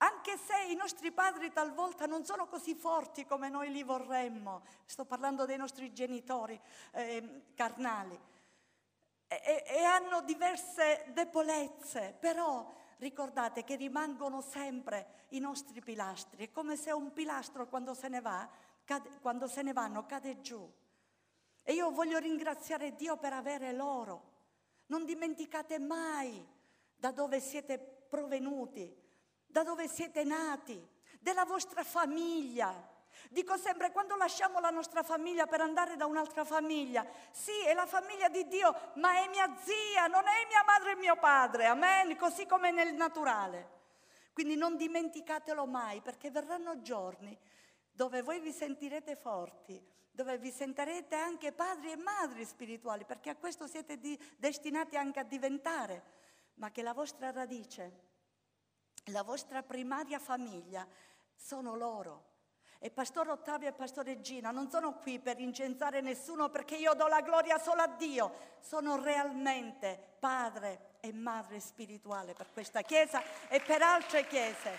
anche 0.03 0.37
se 0.37 0.69
i 0.69 0.75
nostri 0.75 1.11
padri 1.11 1.51
talvolta 1.53 2.05
non 2.05 2.25
sono 2.25 2.47
così 2.47 2.75
forti 2.75 3.25
come 3.25 3.47
noi 3.47 3.71
li 3.71 3.83
vorremmo, 3.83 4.63
sto 4.85 5.05
parlando 5.05 5.45
dei 5.45 5.57
nostri 5.57 5.93
genitori 5.93 6.59
eh, 6.91 7.43
carnali, 7.55 8.19
e, 9.27 9.63
e 9.65 9.83
hanno 9.83 10.21
diverse 10.21 11.05
debolezze, 11.13 12.15
però 12.19 12.69
ricordate 12.97 13.63
che 13.63 13.75
rimangono 13.75 14.41
sempre 14.41 15.25
i 15.29 15.39
nostri 15.39 15.79
pilastri, 15.81 16.47
è 16.47 16.51
come 16.51 16.75
se 16.75 16.91
un 16.91 17.13
pilastro 17.13 17.67
quando 17.67 17.93
se 17.93 18.09
ne 18.09 18.19
va, 18.19 18.47
cade, 18.83 19.09
quando 19.21 19.47
se 19.47 19.61
ne 19.61 19.71
vanno 19.71 20.05
cade 20.05 20.41
giù. 20.41 20.69
E 21.63 21.73
io 21.73 21.91
voglio 21.91 22.19
ringraziare 22.19 22.93
Dio 22.93 23.15
per 23.15 23.31
avere 23.31 23.71
loro. 23.71 24.31
Non 24.87 25.05
dimenticate 25.05 25.79
mai 25.79 26.45
da 26.93 27.11
dove 27.11 27.39
siete 27.39 27.77
provenuti, 27.79 29.02
da 29.53 29.63
dove 29.63 29.87
siete 29.87 30.23
nati, 30.23 30.89
della 31.19 31.45
vostra 31.45 31.83
famiglia. 31.83 32.73
Dico 33.29 33.55
sempre, 33.55 33.91
quando 33.91 34.15
lasciamo 34.15 34.59
la 34.59 34.71
nostra 34.71 35.03
famiglia 35.03 35.45
per 35.45 35.61
andare 35.61 35.95
da 35.95 36.07
un'altra 36.07 36.43
famiglia, 36.43 37.05
sì, 37.31 37.63
è 37.63 37.75
la 37.75 37.85
famiglia 37.85 38.29
di 38.29 38.47
Dio, 38.47 38.75
ma 38.95 39.23
è 39.23 39.29
mia 39.29 39.55
zia, 39.61 40.07
non 40.07 40.23
è 40.27 40.47
mia 40.47 40.63
madre 40.65 40.93
e 40.93 40.95
mio 40.95 41.15
padre, 41.17 41.67
amen, 41.67 42.17
così 42.17 42.47
come 42.47 42.71
nel 42.71 42.95
naturale. 42.95 43.81
Quindi 44.33 44.55
non 44.55 44.75
dimenticatelo 44.75 45.67
mai, 45.67 46.01
perché 46.01 46.31
verranno 46.31 46.81
giorni 46.81 47.37
dove 47.91 48.23
voi 48.23 48.39
vi 48.39 48.51
sentirete 48.51 49.15
forti, 49.15 49.79
dove 50.09 50.39
vi 50.39 50.49
sentirete 50.49 51.15
anche 51.15 51.51
padri 51.51 51.91
e 51.91 51.95
madri 51.95 52.43
spirituali, 52.43 53.05
perché 53.05 53.29
a 53.29 53.35
questo 53.35 53.67
siete 53.67 53.99
di, 53.99 54.19
destinati 54.35 54.97
anche 54.97 55.19
a 55.19 55.23
diventare, 55.23 56.03
ma 56.55 56.71
che 56.71 56.81
la 56.81 56.93
vostra 56.93 57.29
radice, 57.29 58.12
la 59.05 59.23
vostra 59.23 59.63
primaria 59.63 60.19
famiglia 60.19 60.87
sono 61.35 61.75
loro. 61.75 62.31
E 62.79 62.91
Pastore 62.91 63.31
Ottavio 63.31 63.69
e 63.69 63.73
Pastore 63.73 64.19
Gina 64.19 64.51
non 64.51 64.69
sono 64.69 64.95
qui 64.95 65.19
per 65.19 65.39
incensare 65.39 66.01
nessuno 66.01 66.49
perché 66.49 66.75
io 66.75 66.93
do 66.93 67.07
la 67.07 67.21
gloria 67.21 67.57
solo 67.57 67.81
a 67.81 67.87
Dio, 67.87 68.33
sono 68.59 69.01
realmente 69.01 70.15
padre 70.19 70.95
e 70.99 71.13
madre 71.13 71.61
spirituale 71.61 72.33
per 72.33 72.51
questa 72.51 72.81
Chiesa 72.81 73.21
e 73.47 73.61
per 73.61 73.81
altre 73.81 74.27
Chiese. 74.27 74.77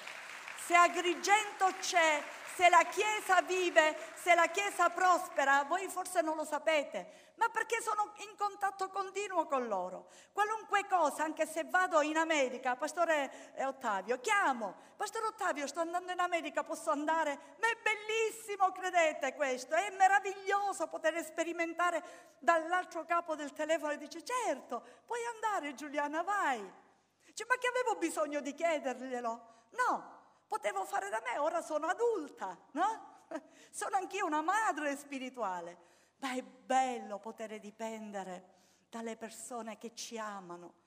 Se 0.66 0.75
Agrigento 0.75 1.66
c'è, 1.81 2.23
se 2.54 2.69
la 2.69 2.85
Chiesa 2.85 3.40
vive, 3.43 3.97
se 4.14 4.35
la 4.35 4.49
Chiesa 4.49 4.90
prospera, 4.90 5.64
voi 5.64 5.88
forse 5.88 6.21
non 6.21 6.37
lo 6.37 6.45
sapete, 6.45 7.24
ma 7.37 7.49
perché 7.49 7.81
sono 7.81 8.12
in 8.17 8.37
contatto 8.37 8.88
continuo 8.91 9.47
con 9.47 9.67
loro. 9.67 10.09
Qualunque 10.33 10.87
cosa, 10.87 11.25
anche 11.25 11.47
se 11.47 11.64
vado 11.64 12.00
in 12.03 12.17
America, 12.17 12.76
Pastore 12.76 13.55
Ottavio, 13.59 14.21
chiamo, 14.21 14.75
Pastore 14.97 15.26
Ottavio, 15.26 15.67
sto 15.67 15.81
andando 15.81 16.12
in 16.12 16.21
America, 16.21 16.62
posso 16.62 16.91
andare? 16.91 17.38
Ma 17.61 17.69
è 17.69 17.76
bellissimo, 17.83 18.71
credete 18.73 19.35
questo, 19.35 19.75
è 19.75 19.91
meraviglioso 19.91 20.87
poter 20.87 21.23
sperimentare 21.25 22.03
dall'altro 22.38 23.05
capo 23.05 23.35
del 23.35 23.53
telefono 23.53 23.93
e 23.93 23.99
dice, 23.99 24.23
certo, 24.25 24.83
puoi 25.05 25.21
andare 25.35 25.75
Giuliana, 25.75 26.23
vai. 26.23 26.83
Dice, 27.26 27.47
ma 27.49 27.57
che 27.57 27.67
avevo 27.67 27.97
bisogno 27.97 28.41
di 28.41 28.55
chiederglielo? 28.55 29.53
No, 29.71 30.23
potevo 30.47 30.85
fare 30.85 31.09
da 31.09 31.21
me, 31.25 31.38
ora 31.38 31.61
sono 31.62 31.88
adulta, 31.88 32.57
no? 32.73 33.12
Sono 33.71 33.97
anch'io 33.97 34.26
una 34.26 34.43
madre 34.43 34.97
spirituale, 34.97 35.79
ma 36.18 36.33
è 36.35 36.42
bello 36.42 37.18
poter 37.18 37.59
dipendere 37.59 38.52
dalle 38.88 39.16
persone 39.16 39.78
che 39.78 39.94
ci 39.94 40.18
amano. 40.18 40.83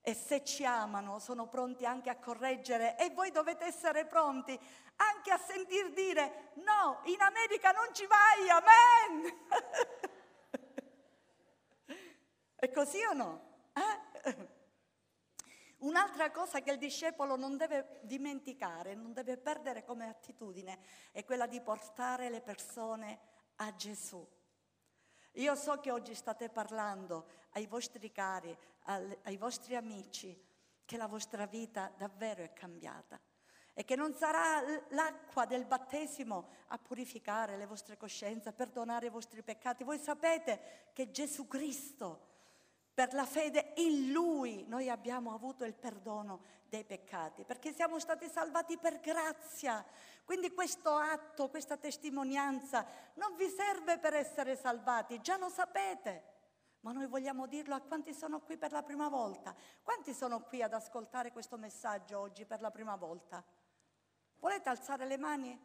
E 0.00 0.14
se 0.14 0.44
ci 0.44 0.64
amano 0.64 1.18
sono 1.18 1.48
pronti 1.48 1.84
anche 1.84 2.08
a 2.08 2.16
correggere 2.16 2.96
e 2.96 3.10
voi 3.10 3.30
dovete 3.30 3.64
essere 3.66 4.06
pronti 4.06 4.58
anche 4.96 5.30
a 5.30 5.38
sentir 5.38 5.92
dire 5.92 6.52
no, 6.54 7.00
in 7.04 7.20
America 7.20 7.72
non 7.72 7.92
ci 7.92 8.06
vai, 8.06 8.48
amen. 8.48 9.38
è 12.56 12.70
così 12.70 13.02
o 13.04 13.12
no? 13.12 13.42
Eh? 13.74 14.56
Un'altra 15.78 16.30
cosa 16.32 16.60
che 16.60 16.72
il 16.72 16.78
discepolo 16.78 17.36
non 17.36 17.56
deve 17.56 18.00
dimenticare, 18.02 18.94
non 18.94 19.12
deve 19.12 19.36
perdere 19.36 19.84
come 19.84 20.08
attitudine, 20.08 20.80
è 21.12 21.24
quella 21.24 21.46
di 21.46 21.60
portare 21.60 22.30
le 22.30 22.40
persone 22.40 23.20
a 23.58 23.74
Gesù. 23.74 24.26
Io 25.32 25.54
so 25.54 25.78
che 25.78 25.90
oggi 25.90 26.14
state 26.14 26.48
parlando 26.48 27.26
ai 27.52 27.66
vostri 27.66 28.10
cari, 28.10 28.56
ai 28.84 29.36
vostri 29.36 29.76
amici, 29.76 30.36
che 30.84 30.96
la 30.96 31.06
vostra 31.06 31.46
vita 31.46 31.92
davvero 31.96 32.42
è 32.42 32.52
cambiata 32.52 33.20
e 33.74 33.84
che 33.84 33.94
non 33.94 34.12
sarà 34.14 34.60
l'acqua 34.88 35.46
del 35.46 35.64
battesimo 35.64 36.48
a 36.68 36.78
purificare 36.78 37.56
le 37.56 37.66
vostre 37.66 37.96
coscienze, 37.96 38.48
a 38.48 38.52
perdonare 38.52 39.06
i 39.06 39.10
vostri 39.10 39.42
peccati. 39.42 39.84
Voi 39.84 39.98
sapete 39.98 40.90
che 40.92 41.12
Gesù 41.12 41.46
Cristo 41.46 42.26
per 42.98 43.14
la 43.14 43.26
fede 43.26 43.74
in 43.76 44.10
Lui 44.10 44.64
noi 44.66 44.90
abbiamo 44.90 45.32
avuto 45.32 45.64
il 45.64 45.74
perdono 45.74 46.40
dei 46.68 46.82
peccati, 46.82 47.44
perché 47.44 47.72
siamo 47.72 48.00
stati 48.00 48.28
salvati 48.28 48.76
per 48.76 48.98
grazia. 48.98 49.84
Quindi 50.24 50.52
questo 50.52 50.96
atto, 50.96 51.48
questa 51.48 51.76
testimonianza 51.76 52.84
non 53.14 53.36
vi 53.36 53.46
serve 53.50 53.98
per 53.98 54.14
essere 54.14 54.56
salvati, 54.56 55.20
già 55.20 55.38
lo 55.38 55.48
sapete. 55.48 56.24
Ma 56.80 56.90
noi 56.90 57.06
vogliamo 57.06 57.46
dirlo 57.46 57.76
a 57.76 57.80
quanti 57.80 58.12
sono 58.12 58.40
qui 58.40 58.56
per 58.56 58.72
la 58.72 58.82
prima 58.82 59.08
volta. 59.08 59.54
Quanti 59.84 60.12
sono 60.12 60.40
qui 60.40 60.60
ad 60.60 60.72
ascoltare 60.72 61.30
questo 61.30 61.56
messaggio 61.56 62.18
oggi 62.18 62.46
per 62.46 62.60
la 62.60 62.72
prima 62.72 62.96
volta? 62.96 63.44
Volete 64.40 64.68
alzare 64.70 65.06
le 65.06 65.18
mani? 65.18 65.56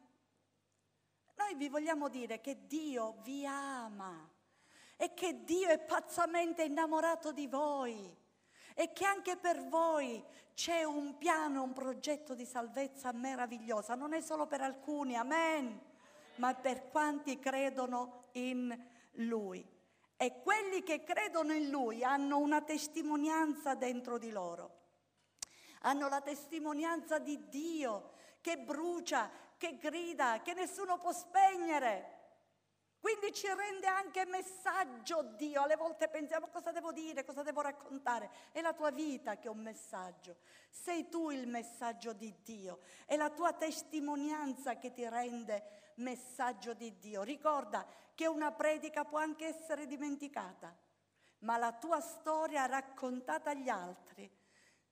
Noi 1.33 1.55
vi 1.55 1.67
vogliamo 1.67 2.09
dire 2.09 2.41
che 2.41 2.67
Dio 2.67 3.15
vi 3.23 3.43
ama 3.43 4.32
e 4.97 5.13
che 5.13 5.43
Dio 5.43 5.69
è 5.69 5.79
pazzamente 5.79 6.63
innamorato 6.63 7.31
di 7.31 7.47
voi 7.47 8.21
e 8.75 8.91
che 8.93 9.05
anche 9.05 9.37
per 9.37 9.67
voi 9.67 10.23
c'è 10.53 10.83
un 10.83 11.17
piano, 11.17 11.63
un 11.63 11.73
progetto 11.73 12.33
di 12.33 12.45
salvezza 12.45 13.11
meravigliosa. 13.11 13.95
Non 13.95 14.13
è 14.13 14.21
solo 14.21 14.47
per 14.47 14.61
alcuni, 14.61 15.15
amen, 15.15 15.79
ma 16.35 16.53
per 16.53 16.89
quanti 16.89 17.39
credono 17.39 18.25
in 18.33 18.75
Lui. 19.13 19.65
E 20.15 20.41
quelli 20.41 20.83
che 20.83 21.03
credono 21.03 21.53
in 21.53 21.69
Lui 21.69 22.03
hanno 22.03 22.37
una 22.37 22.61
testimonianza 22.61 23.75
dentro 23.75 24.17
di 24.17 24.31
loro. 24.31 24.81
Hanno 25.81 26.07
la 26.07 26.21
testimonianza 26.21 27.19
di 27.19 27.49
Dio 27.49 28.11
che 28.39 28.57
brucia, 28.57 29.29
che 29.57 29.77
grida, 29.77 30.41
che 30.41 30.53
nessuno 30.53 30.97
può 30.97 31.11
spegnere. 31.11 32.12
Quindi 33.03 33.33
ci 33.33 33.47
rende 33.47 33.85
anche 33.85 34.23
messaggio 34.23 35.23
Dio. 35.35 35.63
Alle 35.63 35.75
volte 35.75 36.07
pensiamo 36.07 36.47
cosa 36.47 36.71
devo 36.71 36.93
dire, 36.93 37.25
cosa 37.25 37.43
devo 37.43 37.59
raccontare. 37.59 38.29
È 38.53 38.61
la 38.61 38.71
tua 38.71 38.91
vita 38.91 39.37
che 39.37 39.47
è 39.47 39.51
un 39.51 39.59
messaggio. 39.59 40.37
Sei 40.69 41.09
tu 41.09 41.29
il 41.29 41.45
messaggio 41.45 42.13
di 42.13 42.33
Dio. 42.43 42.79
È 43.05 43.17
la 43.17 43.29
tua 43.29 43.51
testimonianza 43.51 44.77
che 44.77 44.93
ti 44.93 45.05
rende 45.09 45.91
messaggio 45.95 46.73
di 46.73 46.97
Dio. 46.97 47.23
Ricorda 47.23 47.85
che 48.15 48.25
una 48.25 48.53
predica 48.53 49.03
può 49.03 49.17
anche 49.17 49.47
essere 49.47 49.85
dimenticata, 49.85 50.73
ma 51.39 51.57
la 51.57 51.73
tua 51.73 51.99
storia 51.99 52.67
raccontata 52.67 53.49
agli 53.49 53.67
altri 53.67 54.31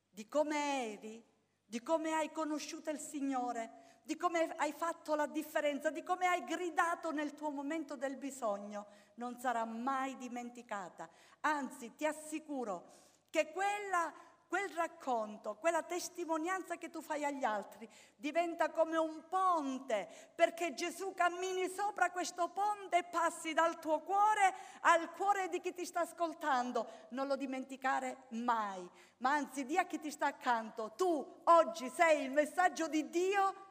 di 0.09 0.27
come 0.27 0.91
eri, 0.91 1.25
di 1.65 1.81
come 1.81 2.11
hai 2.11 2.29
conosciuto 2.33 2.89
il 2.89 2.99
Signore, 2.99 3.80
di 4.03 4.15
come 4.17 4.53
hai 4.57 4.73
fatto 4.73 5.15
la 5.15 5.27
differenza, 5.27 5.89
di 5.89 6.03
come 6.03 6.25
hai 6.25 6.43
gridato 6.43 7.11
nel 7.11 7.33
tuo 7.33 7.51
momento 7.51 7.95
del 7.95 8.17
bisogno, 8.17 8.87
non 9.15 9.37
sarà 9.39 9.63
mai 9.65 10.17
dimenticata. 10.17 11.09
Anzi, 11.41 11.95
ti 11.95 12.05
assicuro 12.05 12.99
che 13.29 13.51
quella, 13.51 14.11
quel 14.47 14.69
racconto, 14.71 15.55
quella 15.55 15.83
testimonianza 15.83 16.77
che 16.77 16.89
tu 16.89 17.01
fai 17.01 17.23
agli 17.23 17.43
altri 17.43 17.87
diventa 18.15 18.71
come 18.71 18.97
un 18.97 19.27
ponte, 19.29 20.09
perché 20.35 20.73
Gesù 20.73 21.13
cammini 21.13 21.69
sopra 21.69 22.09
questo 22.09 22.49
ponte 22.49 22.97
e 22.97 23.03
passi 23.03 23.53
dal 23.53 23.79
tuo 23.79 24.01
cuore 24.01 24.53
al 24.81 25.11
cuore 25.11 25.47
di 25.47 25.61
chi 25.61 25.73
ti 25.73 25.85
sta 25.85 26.01
ascoltando. 26.01 26.87
Non 27.09 27.27
lo 27.27 27.35
dimenticare 27.35 28.23
mai, 28.29 28.85
ma 29.17 29.33
anzi 29.33 29.63
di 29.63 29.77
a 29.77 29.85
chi 29.85 29.99
ti 29.99 30.11
sta 30.11 30.25
accanto, 30.25 30.93
tu 30.97 31.41
oggi 31.43 31.89
sei 31.89 32.23
il 32.23 32.31
messaggio 32.31 32.87
di 32.87 33.09
Dio 33.09 33.69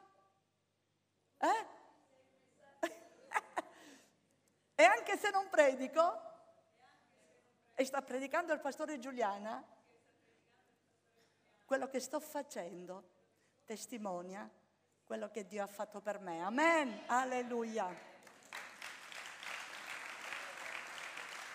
eh? 1.41 1.65
e 4.75 4.83
anche 4.83 5.17
se 5.17 5.29
non 5.29 5.49
predico, 5.49 6.29
e 7.75 7.85
sta 7.85 8.01
predicando 8.01 8.53
il 8.53 8.59
pastore 8.59 8.99
Giuliana, 8.99 9.63
quello 11.65 11.87
che 11.87 11.99
sto 11.99 12.19
facendo 12.19 13.09
testimonia 13.65 14.49
quello 15.11 15.29
che 15.29 15.45
Dio 15.45 15.61
ha 15.61 15.67
fatto 15.67 15.99
per 15.99 16.21
me. 16.21 16.41
Amen. 16.41 17.01
Alleluia. 17.07 17.93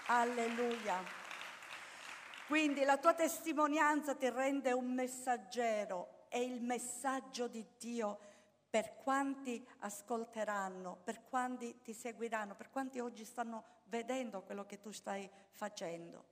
Alleluia. 0.09 1.03
Quindi 2.49 2.85
la 2.85 2.99
tua 2.99 3.15
testimonianza 3.15 4.15
ti 4.15 4.29
rende 4.29 4.73
un 4.73 4.93
messaggero, 4.93 6.27
è 6.29 6.37
il 6.37 6.61
messaggio 6.61 7.49
di 7.49 7.67
Dio 7.79 8.19
per 8.77 8.95
quanti 8.97 9.67
ascolteranno, 9.79 10.99
per 11.03 11.25
quanti 11.25 11.81
ti 11.81 11.95
seguiranno, 11.95 12.55
per 12.55 12.69
quanti 12.69 13.01
oggi 13.01 13.25
stanno 13.25 13.65
vedendo 13.85 14.43
quello 14.43 14.67
che 14.67 14.81
tu 14.81 14.91
stai 14.91 15.27
facendo. 15.53 16.27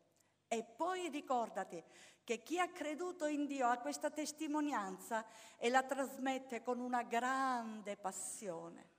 E 0.46 0.62
poi 0.62 1.08
ricordati 1.08 1.82
che 2.22 2.42
chi 2.42 2.58
ha 2.58 2.68
creduto 2.68 3.24
in 3.24 3.46
Dio 3.46 3.66
ha 3.66 3.78
questa 3.78 4.10
testimonianza 4.10 5.24
e 5.56 5.70
la 5.70 5.84
trasmette 5.84 6.62
con 6.62 6.80
una 6.80 7.02
grande 7.02 7.96
passione. 7.96 8.90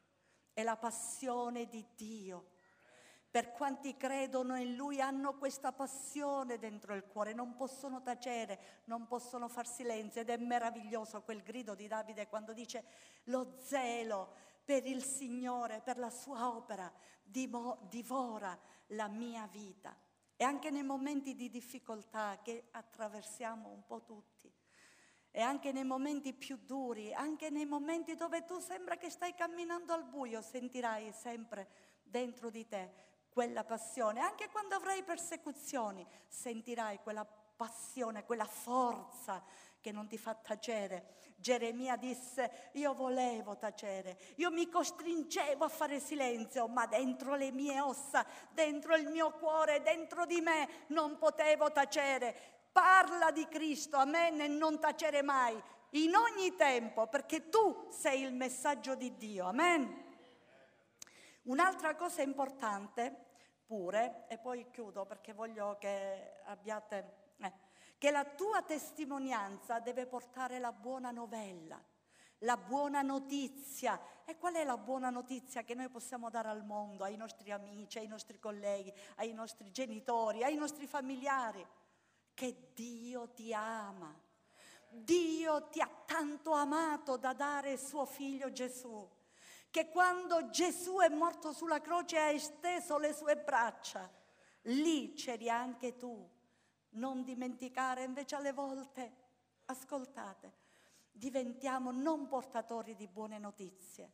È 0.52 0.64
la 0.64 0.78
passione 0.78 1.68
di 1.68 1.86
Dio 1.96 2.46
Per 3.36 3.51
quanti 3.51 3.98
credono 3.98 4.56
in 4.56 4.77
Lui 4.77 5.01
hanno 5.01 5.38
questa 5.38 5.74
passione 5.74 6.58
dentro 6.58 6.96
il 6.96 7.04
cuore, 7.04 7.34
non 7.34 7.58
possono 7.58 8.01
tacere, 8.01 8.84
non 8.86 9.08
possono 9.08 9.50
far 9.50 9.68
silenzio 9.68 10.22
ed 10.22 10.30
è 10.30 10.38
meraviglioso 10.38 11.22
quel 11.22 11.44
grido 11.44 11.75
di 11.75 11.86
Davide 11.86 12.30
quando 12.30 12.54
dice 12.54 12.86
lo 13.25 13.58
zelo 13.60 14.36
per 14.63 14.86
il 14.86 15.04
Signore, 15.04 15.82
per 15.82 15.98
la 15.98 16.10
sua 16.10 16.48
opera, 16.48 16.89
divora 17.25 18.58
la 18.88 19.10
mia 19.10 19.46
vita. 19.51 19.94
E 20.38 20.44
anche 20.46 20.70
nei 20.70 20.84
momenti 20.84 21.36
di 21.36 21.50
difficoltà 21.50 22.39
che 22.42 22.70
attraversiamo 22.72 23.68
un 23.68 23.86
po' 23.86 24.01
tutti, 24.06 24.50
e 25.30 25.42
anche 25.42 25.74
nei 25.74 25.84
momenti 25.84 26.32
più 26.32 26.58
duri, 26.63 27.13
anche 27.13 27.50
nei 27.50 27.65
momenti 27.65 28.15
dove 28.15 28.46
tu 28.46 28.60
sembra 28.60 28.96
che 28.96 29.10
stai 29.10 29.34
camminando 29.34 29.92
al 29.92 30.06
buio, 30.06 30.42
sentirai 30.42 31.12
sempre 31.12 31.68
dentro 32.01 32.50
di 32.50 32.65
te 32.65 33.04
quella 33.36 33.65
passione. 33.65 34.22
Anche 34.22 34.48
quando 34.50 34.75
avrai 34.75 35.04
persecuzioni, 35.04 36.08
sentirai 36.25 37.01
quella 37.04 37.25
passione, 37.25 38.24
quella 38.24 38.46
forza 38.46 39.44
che 39.82 39.92
non 39.92 40.08
ti 40.08 40.18
fa 40.18 40.36
tacere. 40.36 41.15
Geremia 41.36 41.98
disse, 41.98 42.70
io 42.75 42.94
volevo 42.94 43.58
tacere, 43.58 44.18
io 44.38 44.50
mi 44.51 44.70
costringevo 44.70 45.65
a 45.65 45.68
fare 45.68 46.00
silenzio, 46.00 46.70
ma 46.70 46.86
dentro 46.86 47.36
le 47.36 47.51
mie 47.51 47.82
ossa, 47.82 48.25
dentro 48.51 48.96
il 48.96 49.10
mio 49.10 49.32
cuore, 49.32 49.82
dentro 49.82 50.25
di 50.25 50.39
me 50.39 50.86
non 50.88 51.18
potevo 51.18 51.74
tacere. 51.74 52.34
Parla 52.72 53.32
di 53.32 53.46
Cristo, 53.50 53.98
amen, 53.98 54.39
e 54.39 54.48
non 54.48 54.80
tacere 54.80 55.22
mai, 55.22 55.62
in 55.92 56.15
ogni 56.15 56.56
tempo, 56.56 57.08
perché 57.08 57.50
tu 57.50 57.88
sei 57.89 58.22
il 58.22 58.34
messaggio 58.34 58.96
di 58.96 59.18
Dio, 59.18 59.46
amen. 59.46 60.04
Un'altra 61.44 61.96
cosa 61.96 62.24
importante 62.24 63.25
pure, 63.66 64.26
e 64.28 64.38
poi 64.38 64.70
chiudo 64.70 65.06
perché 65.06 65.34
voglio 65.34 65.78
che 65.80 66.42
abbiate, 66.46 67.34
eh, 67.38 67.54
che 67.98 68.12
la 68.12 68.26
tua 68.26 68.62
testimonianza 68.62 69.80
deve 69.80 70.06
portare 70.06 70.60
la 70.60 70.72
buona 70.72 71.12
novella, 71.12 71.82
la 72.40 72.58
buona 72.58 73.02
notizia. 73.02 74.00
E 74.26 74.38
qual 74.38 74.56
è 74.56 74.64
la 74.64 74.78
buona 74.78 75.10
notizia 75.10 75.64
che 75.64 75.74
noi 75.74 75.90
possiamo 75.90 76.30
dare 76.30 76.50
al 76.50 76.64
mondo, 76.66 77.04
ai 77.04 77.16
nostri 77.16 77.52
amici, 77.52 77.98
ai 77.98 78.08
nostri 78.08 78.40
colleghi, 78.40 78.94
ai 79.16 79.34
nostri 79.34 79.72
genitori, 79.72 80.44
ai 80.44 80.56
nostri 80.56 80.88
familiari? 80.88 81.66
che 82.36 82.72
Dio 82.76 83.30
ti 83.30 83.52
ama. 83.54 84.14
Dio 84.88 85.68
ti 85.70 85.82
ha 85.82 85.90
tanto 86.06 86.52
amato 86.52 87.18
da 87.18 87.34
dare 87.34 87.78
suo 87.78 88.06
figlio 88.06 88.52
Gesù, 88.52 89.10
che 89.75 89.89
quando 89.89 90.50
Gesù 90.51 91.00
è 91.00 91.10
morto 91.10 91.51
sulla 91.51 91.82
croce 91.82 92.17
ha 92.17 92.29
esteso 92.29 92.98
le 92.98 93.12
sue 93.12 93.36
braccia. 93.36 94.10
Lì 94.67 95.12
c'eri 95.12 95.50
anche 95.50 95.98
tu. 95.98 96.32
Non 96.91 97.25
dimenticare, 97.25 98.05
invece 98.05 98.36
alle 98.38 98.53
volte, 98.53 99.13
ascoltate, 99.65 100.53
diventiamo 101.12 101.91
non 101.91 102.29
portatori 102.29 102.96
di 102.96 103.05
buone 103.05 103.38
notizie, 103.38 104.13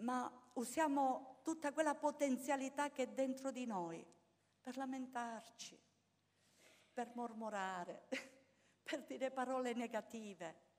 ma 0.00 0.30
usiamo 0.56 1.40
tutta 1.42 1.72
quella 1.72 1.94
potenzialità 1.94 2.90
che 2.90 3.04
è 3.04 3.08
dentro 3.08 3.50
di 3.50 3.64
noi 3.64 4.06
per 4.60 4.76
lamentarci, 4.76 5.80
per 6.92 7.10
mormorare, 7.14 8.06
per 8.84 9.02
dire 9.04 9.30
parole 9.30 9.72
negative, 9.72 10.73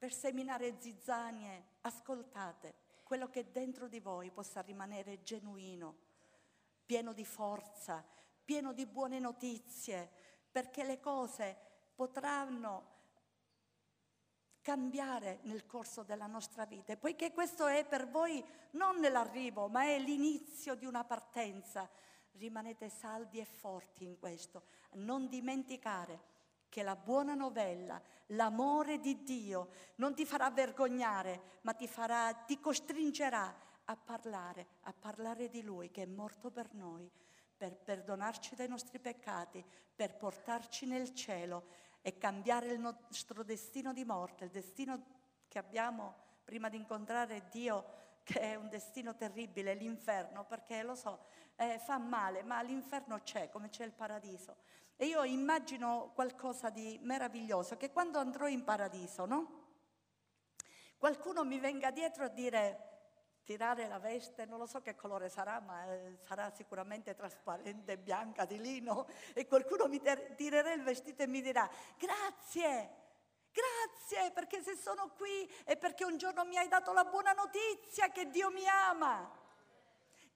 per 0.00 0.14
seminare 0.14 0.76
zizzanie. 0.80 1.64
Ascoltate, 1.82 2.74
quello 3.02 3.28
che 3.28 3.50
dentro 3.50 3.86
di 3.86 4.00
voi 4.00 4.30
possa 4.30 4.62
rimanere 4.62 5.22
genuino, 5.22 5.94
pieno 6.86 7.12
di 7.12 7.26
forza, 7.26 8.02
pieno 8.42 8.72
di 8.72 8.86
buone 8.86 9.18
notizie, 9.18 10.10
perché 10.50 10.84
le 10.84 11.00
cose 11.00 11.54
potranno 11.94 12.98
cambiare 14.62 15.40
nel 15.42 15.66
corso 15.66 16.02
della 16.02 16.26
nostra 16.26 16.64
vita. 16.64 16.96
Poiché 16.96 17.32
questo 17.32 17.66
è 17.66 17.84
per 17.84 18.08
voi 18.08 18.42
non 18.70 19.00
nell'arrivo, 19.00 19.68
ma 19.68 19.82
è 19.82 19.98
l'inizio 19.98 20.74
di 20.76 20.86
una 20.86 21.04
partenza, 21.04 21.86
rimanete 22.32 22.88
saldi 22.88 23.38
e 23.38 23.44
forti 23.44 24.04
in 24.04 24.18
questo. 24.18 24.62
Non 24.92 25.28
dimenticare 25.28 26.29
che 26.70 26.82
la 26.82 26.96
buona 26.96 27.34
novella, 27.34 28.00
l'amore 28.28 28.98
di 28.98 29.22
Dio 29.22 29.70
non 29.96 30.14
ti 30.14 30.24
farà 30.24 30.50
vergognare, 30.50 31.58
ma 31.62 31.74
ti, 31.74 31.86
farà, 31.86 32.32
ti 32.32 32.58
costringerà 32.58 33.54
a 33.84 33.96
parlare, 33.96 34.66
a 34.82 34.94
parlare 34.98 35.50
di 35.50 35.62
Lui 35.62 35.90
che 35.90 36.04
è 36.04 36.06
morto 36.06 36.50
per 36.50 36.72
noi, 36.72 37.10
per 37.56 37.76
perdonarci 37.76 38.54
dai 38.54 38.68
nostri 38.68 38.98
peccati, 39.00 39.62
per 39.94 40.16
portarci 40.16 40.86
nel 40.86 41.12
cielo 41.12 41.66
e 42.00 42.16
cambiare 42.16 42.68
il 42.68 42.78
nostro 42.78 43.42
destino 43.42 43.92
di 43.92 44.04
morte, 44.04 44.44
il 44.44 44.50
destino 44.50 45.18
che 45.48 45.58
abbiamo 45.58 46.14
prima 46.44 46.68
di 46.68 46.76
incontrare 46.76 47.48
Dio, 47.50 47.98
che 48.22 48.40
è 48.40 48.54
un 48.54 48.68
destino 48.68 49.14
terribile, 49.16 49.74
l'inferno, 49.74 50.44
perché 50.44 50.82
lo 50.82 50.94
so, 50.94 51.26
eh, 51.56 51.78
fa 51.78 51.98
male, 51.98 52.42
ma 52.42 52.62
l'inferno 52.62 53.20
c'è, 53.22 53.50
come 53.50 53.68
c'è 53.68 53.84
il 53.84 53.92
paradiso. 53.92 54.56
E 55.02 55.06
io 55.06 55.24
immagino 55.24 56.10
qualcosa 56.14 56.68
di 56.68 56.98
meraviglioso, 57.00 57.78
che 57.78 57.90
quando 57.90 58.18
andrò 58.18 58.46
in 58.46 58.64
paradiso, 58.64 59.24
no? 59.24 59.68
Qualcuno 60.98 61.42
mi 61.42 61.58
venga 61.58 61.90
dietro 61.90 62.24
a 62.24 62.28
dire, 62.28 63.38
tirare 63.42 63.88
la 63.88 63.98
veste, 63.98 64.44
non 64.44 64.58
lo 64.58 64.66
so 64.66 64.82
che 64.82 64.94
colore 64.94 65.30
sarà, 65.30 65.58
ma 65.60 65.90
eh, 65.90 66.18
sarà 66.20 66.50
sicuramente 66.50 67.14
trasparente, 67.14 67.96
bianca, 67.96 68.44
di 68.44 68.60
lino, 68.60 69.06
e 69.32 69.46
qualcuno 69.46 69.88
mi 69.88 70.02
tirerà 70.36 70.74
il 70.74 70.82
vestito 70.82 71.22
e 71.22 71.26
mi 71.26 71.40
dirà, 71.40 71.66
grazie, 71.96 72.90
grazie 73.50 74.32
perché 74.32 74.60
se 74.60 74.76
sono 74.76 75.14
qui 75.16 75.50
è 75.64 75.78
perché 75.78 76.04
un 76.04 76.18
giorno 76.18 76.44
mi 76.44 76.58
hai 76.58 76.68
dato 76.68 76.92
la 76.92 77.04
buona 77.04 77.32
notizia 77.32 78.10
che 78.10 78.28
Dio 78.28 78.50
mi 78.50 78.68
ama. 78.68 79.39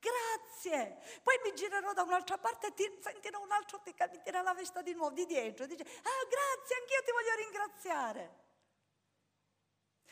Grazie. 0.04 0.98
Poi 1.22 1.40
mi 1.44 1.54
girerò 1.54 1.92
da 1.92 2.02
un'altra 2.02 2.36
parte 2.38 2.68
e 2.68 2.74
ti, 2.74 2.84
sentirò 3.00 3.40
un 3.40 3.50
altro 3.50 3.80
che 3.82 3.94
mi 4.10 4.20
tira 4.22 4.42
la 4.42 4.52
vesta 4.52 4.82
di 4.82 4.92
nuovo 4.92 5.14
di 5.14 5.24
dietro 5.24 5.64
e 5.64 5.68
dice, 5.68 5.82
ah 5.82 6.26
grazie, 6.28 6.76
anch'io 6.76 7.02
ti 7.04 7.12
voglio 7.12 7.34
ringraziare. 7.42 8.42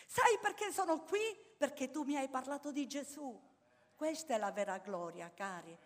Sai 0.07 0.39
perché 0.41 0.73
sono 0.73 1.01
qui? 1.03 1.21
Perché 1.57 1.91
tu 1.91 2.03
mi 2.03 2.17
hai 2.17 2.29
parlato 2.29 2.71
di 2.71 2.87
Gesù. 2.87 3.39
Questa 3.95 4.35
è 4.35 4.39
la 4.39 4.51
vera 4.51 4.79
gloria, 4.79 5.31
cari. 5.35 5.77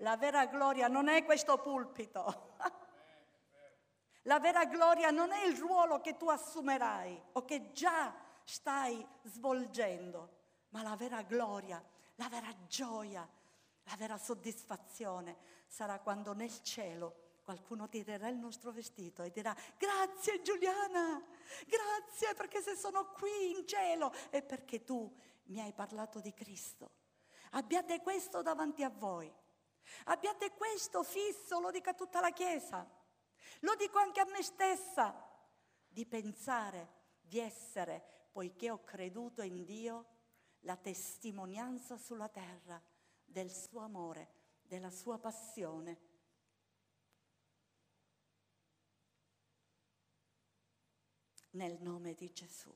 La 0.00 0.16
vera 0.16 0.46
gloria 0.46 0.88
non 0.88 1.08
è 1.08 1.24
questo 1.24 1.58
pulpito. 1.58 2.54
La 4.26 4.40
vera 4.40 4.64
gloria 4.64 5.10
non 5.10 5.30
è 5.30 5.44
il 5.44 5.56
ruolo 5.56 6.00
che 6.00 6.16
tu 6.16 6.28
assumerai 6.28 7.22
o 7.34 7.44
che 7.44 7.70
già 7.70 8.12
stai 8.42 9.06
svolgendo, 9.22 10.30
ma 10.70 10.82
la 10.82 10.96
vera 10.96 11.22
gloria, 11.22 11.80
la 12.16 12.28
vera 12.28 12.52
gioia, 12.66 13.28
la 13.86 13.96
vera 13.96 14.18
soddisfazione. 14.18 15.36
Sarà 15.66 15.98
quando 16.00 16.32
nel 16.32 16.62
cielo 16.62 17.24
qualcuno 17.42 17.88
tirerà 17.88 18.28
il 18.28 18.36
nostro 18.36 18.72
vestito 18.72 19.22
e 19.22 19.30
dirà 19.30 19.54
grazie 19.76 20.42
Giuliana, 20.42 21.22
grazie 21.66 22.34
perché 22.34 22.60
se 22.60 22.74
sono 22.74 23.12
qui 23.12 23.56
in 23.56 23.66
cielo 23.66 24.12
è 24.30 24.42
perché 24.42 24.82
tu 24.82 25.12
mi 25.44 25.60
hai 25.60 25.72
parlato 25.72 26.20
di 26.20 26.32
Cristo. 26.32 26.90
Abbiate 27.52 28.00
questo 28.00 28.42
davanti 28.42 28.82
a 28.82 28.90
voi, 28.90 29.32
abbiate 30.06 30.50
questo 30.52 31.04
fisso, 31.04 31.60
lo 31.60 31.70
dica 31.70 31.94
tutta 31.94 32.20
la 32.20 32.32
Chiesa, 32.32 32.84
lo 33.60 33.74
dico 33.76 33.98
anche 33.98 34.20
a 34.20 34.26
me 34.26 34.42
stessa, 34.42 35.14
di 35.86 36.04
pensare 36.04 36.94
di 37.20 37.38
essere, 37.38 38.28
poiché 38.32 38.70
ho 38.70 38.82
creduto 38.84 39.42
in 39.42 39.64
Dio, 39.64 40.06
la 40.60 40.76
testimonianza 40.76 41.96
sulla 41.96 42.28
terra 42.28 42.82
del 43.26 43.50
suo 43.50 43.80
amore, 43.80 44.28
della 44.62 44.90
sua 44.90 45.18
passione. 45.18 46.00
Nel 51.50 51.80
nome 51.80 52.14
di 52.14 52.32
Gesù. 52.32 52.74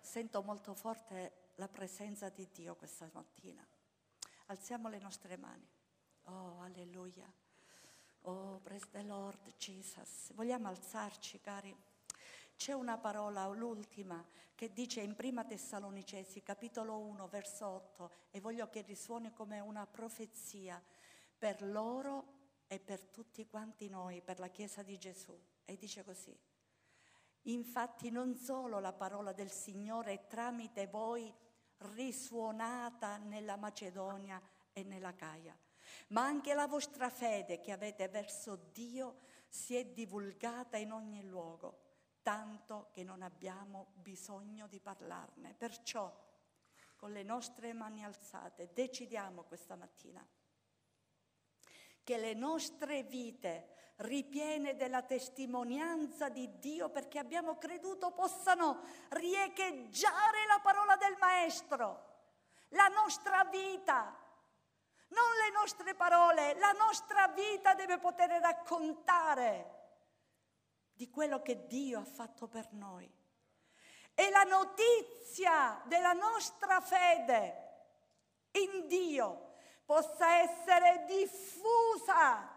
Sento 0.00 0.42
molto 0.42 0.74
forte 0.74 1.52
la 1.56 1.68
presenza 1.68 2.28
di 2.28 2.48
Dio 2.52 2.76
questa 2.76 3.08
mattina. 3.12 3.66
Alziamo 4.46 4.88
le 4.88 4.98
nostre 4.98 5.36
mani. 5.36 5.68
Oh, 6.24 6.60
alleluia. 6.60 7.32
Oh, 8.22 8.58
praise 8.60 8.88
the 8.90 9.02
Lord 9.02 9.56
Jesus. 9.56 10.32
Vogliamo 10.32 10.68
alzarci, 10.68 11.40
cari? 11.40 11.76
C'è 12.56 12.72
una 12.72 12.98
parola, 12.98 13.46
l'ultima, 13.48 14.24
che 14.54 14.72
dice 14.72 15.00
in 15.00 15.14
Prima 15.14 15.44
Tessalonicesi, 15.44 16.42
capitolo 16.42 16.98
1, 16.98 17.28
verso 17.28 17.66
8, 17.66 18.10
e 18.30 18.40
voglio 18.40 18.68
che 18.70 18.82
risuoni 18.82 19.32
come 19.32 19.60
una 19.60 19.86
profezia 19.86 20.82
per 21.36 21.62
loro 21.62 22.42
e 22.66 22.78
per 22.78 23.04
tutti 23.06 23.46
quanti 23.46 23.88
noi, 23.88 24.22
per 24.22 24.38
la 24.38 24.48
Chiesa 24.48 24.82
di 24.82 24.96
Gesù. 24.96 25.38
E 25.64 25.76
dice 25.76 26.04
così. 26.04 26.36
Infatti 27.42 28.10
non 28.10 28.36
solo 28.36 28.78
la 28.78 28.92
parola 28.92 29.32
del 29.32 29.50
Signore 29.50 30.12
è 30.12 30.26
tramite 30.26 30.86
voi 30.86 31.32
risuonata 31.92 33.18
nella 33.18 33.56
Macedonia 33.56 34.40
e 34.72 34.82
nella 34.82 35.14
Caia, 35.14 35.56
ma 36.08 36.24
anche 36.24 36.54
la 36.54 36.66
vostra 36.66 37.10
fede 37.10 37.60
che 37.60 37.72
avete 37.72 38.08
verso 38.08 38.56
Dio 38.72 39.18
si 39.48 39.76
è 39.76 39.84
divulgata 39.84 40.78
in 40.78 40.92
ogni 40.92 41.26
luogo, 41.26 41.83
tanto 42.24 42.88
che 42.90 43.04
non 43.04 43.20
abbiamo 43.20 43.92
bisogno 43.92 44.66
di 44.66 44.80
parlarne. 44.80 45.54
Perciò, 45.54 46.10
con 46.96 47.12
le 47.12 47.22
nostre 47.22 47.74
mani 47.74 48.02
alzate, 48.02 48.70
decidiamo 48.72 49.42
questa 49.42 49.76
mattina 49.76 50.26
che 52.02 52.16
le 52.18 52.32
nostre 52.34 53.02
vite 53.02 53.92
ripiene 53.96 54.74
della 54.74 55.02
testimonianza 55.02 56.30
di 56.30 56.58
Dio 56.58 56.88
perché 56.88 57.18
abbiamo 57.18 57.58
creduto 57.58 58.10
possano 58.12 58.80
riecheggiare 59.10 60.46
la 60.46 60.60
parola 60.62 60.96
del 60.96 61.16
Maestro, 61.18 62.12
la 62.68 62.88
nostra 62.88 63.44
vita. 63.44 64.18
Non 65.08 65.34
le 65.44 65.50
nostre 65.52 65.94
parole, 65.94 66.58
la 66.58 66.72
nostra 66.72 67.28
vita 67.28 67.74
deve 67.74 67.98
poter 67.98 68.30
raccontare 68.40 69.73
di 70.94 71.10
quello 71.10 71.42
che 71.42 71.66
Dio 71.66 72.00
ha 72.00 72.04
fatto 72.04 72.46
per 72.46 72.68
noi. 72.72 73.10
E 74.14 74.30
la 74.30 74.44
notizia 74.44 75.82
della 75.86 76.12
nostra 76.12 76.80
fede 76.80 77.62
in 78.52 78.86
Dio 78.86 79.54
possa 79.84 80.36
essere 80.36 81.04
diffusa 81.06 82.48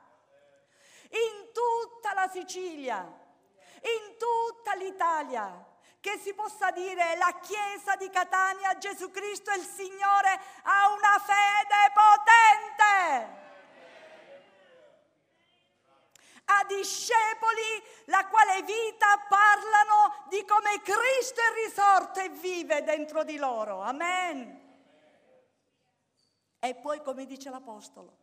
in 1.10 1.52
tutta 1.52 2.14
la 2.14 2.30
Sicilia, 2.30 3.00
in 3.02 4.18
tutta 4.18 4.76
l'Italia, 4.76 5.66
che 6.00 6.20
si 6.20 6.34
possa 6.34 6.72
dire 6.72 7.16
la 7.18 7.40
Chiesa 7.42 7.96
di 7.96 8.10
Catania, 8.10 8.78
Gesù 8.78 9.10
Cristo 9.10 9.52
il 9.52 9.64
Signore, 9.64 10.40
ha 10.64 10.94
una 10.94 11.20
fede 11.20 11.92
potente. 11.94 13.47
A 16.50 16.64
discepoli 16.66 17.84
la 18.06 18.26
quale 18.28 18.62
vita 18.62 19.20
parlano 19.28 20.26
di 20.30 20.46
come 20.46 20.82
Cristo 20.82 21.42
è 21.42 21.66
risorto 21.66 22.20
e 22.20 22.30
vive 22.30 22.84
dentro 22.84 23.24
di 23.24 23.38
loro. 23.38 23.82
Amen. 23.82 24.66
E 26.60 26.76
poi, 26.76 27.02
come 27.02 27.26
dice 27.26 27.50
l'Apostolo, 27.50 28.18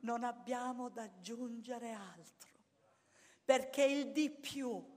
non 0.00 0.24
abbiamo 0.24 0.88
da 0.88 1.02
aggiungere 1.02 1.92
altro, 1.92 2.50
perché 3.44 3.84
il 3.84 4.12
di 4.12 4.30
più 4.30 4.96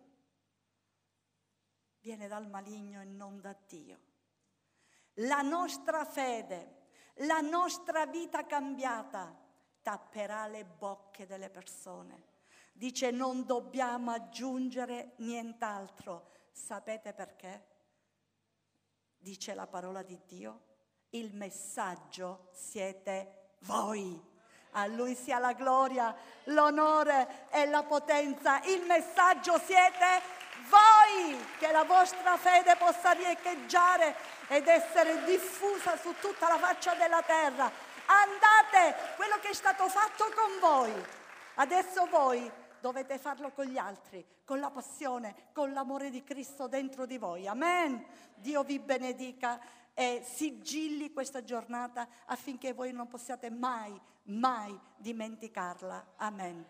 viene 1.99 2.27
dal 2.27 2.47
maligno 2.49 3.01
e 3.01 3.05
non 3.05 3.39
da 3.39 3.55
Dio. 3.67 3.99
La 5.15 5.41
nostra 5.41 6.05
fede, 6.05 6.87
la 7.15 7.41
nostra 7.41 8.05
vita 8.05 8.45
cambiata 8.45 9.37
tapperà 9.81 10.47
le 10.47 10.65
bocche 10.65 11.25
delle 11.25 11.49
persone. 11.49 12.30
Dice 12.71 13.11
non 13.11 13.45
dobbiamo 13.45 14.11
aggiungere 14.11 15.13
nient'altro. 15.17 16.29
Sapete 16.51 17.13
perché? 17.13 17.65
Dice 19.17 19.53
la 19.53 19.67
parola 19.67 20.01
di 20.01 20.19
Dio. 20.25 20.61
Il 21.09 21.33
messaggio 21.35 22.49
siete 22.51 23.55
voi. 23.59 24.29
A 24.71 24.85
Lui 24.87 25.15
sia 25.15 25.37
la 25.37 25.53
gloria, 25.53 26.15
l'onore 26.45 27.49
e 27.51 27.65
la 27.65 27.83
potenza. 27.83 28.61
Il 28.63 28.83
messaggio 28.85 29.59
siete 29.59 30.21
voi, 30.69 31.37
che 31.59 31.71
la 31.71 31.83
vostra 31.83 32.37
fede 32.37 32.75
possa 32.77 33.11
riecheggiare 33.11 34.15
ed 34.47 34.67
essere 34.67 35.23
diffusa 35.25 35.97
su 35.97 36.13
tutta 36.19 36.47
la 36.47 36.57
faccia 36.57 36.93
della 36.95 37.21
terra. 37.21 37.69
Andate, 38.05 39.15
quello 39.17 39.37
che 39.39 39.49
è 39.49 39.53
stato 39.53 39.87
fatto 39.89 40.31
con 40.33 40.59
voi. 40.59 41.05
Adesso 41.55 42.05
voi 42.07 42.49
dovete 42.81 43.17
farlo 43.17 43.51
con 43.51 43.65
gli 43.65 43.77
altri, 43.77 44.25
con 44.43 44.59
la 44.59 44.69
passione, 44.69 45.49
con 45.53 45.71
l'amore 45.71 46.09
di 46.09 46.23
Cristo 46.23 46.67
dentro 46.67 47.05
di 47.05 47.17
voi. 47.17 47.47
Amen. 47.47 48.03
Dio 48.35 48.63
vi 48.63 48.79
benedica 48.79 49.59
e 49.93 50.23
sigilli 50.25 51.11
questa 51.13 51.43
giornata 51.43 52.07
affinché 52.25 52.73
voi 52.73 52.91
non 52.91 53.07
possiate 53.07 53.49
mai, 53.49 53.99
mai 54.23 54.77
dimenticarla. 54.97 56.13
Amen. 56.17 56.65